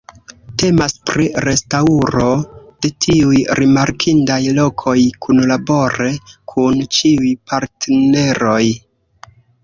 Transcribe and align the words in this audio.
Temas 0.61 0.93
pri 1.07 1.25
restaŭro 1.47 2.29
de 2.85 2.89
tiuj 3.05 3.41
rimarkindaj 3.59 4.37
lokoj 4.59 4.95
kunlabore 5.25 6.07
kun 6.53 6.81
ĉiuj 6.97 7.31
partneroj. 7.53 8.63